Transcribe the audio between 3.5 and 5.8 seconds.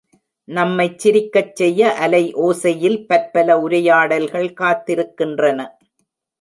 உரையாடல்கள் காத்திருக்கின்றன!